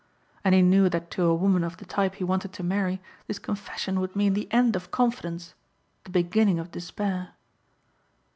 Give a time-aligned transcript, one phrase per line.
[0.43, 3.37] And he knew that to a woman of the type he wanted to marry this
[3.37, 5.53] confession would mean the end of confidence
[6.05, 7.33] the beginning of despair.